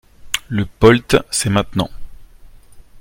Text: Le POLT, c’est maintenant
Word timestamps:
Le 0.49 0.65
POLT, 0.65 1.17
c’est 1.29 1.51
maintenant 1.51 1.87